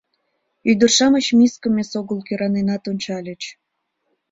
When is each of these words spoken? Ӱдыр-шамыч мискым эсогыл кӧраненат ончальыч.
Ӱдыр-шамыч 0.71 1.25
мискым 1.37 1.75
эсогыл 1.81 2.19
кӧраненат 2.27 2.83
ончальыч. 2.91 3.41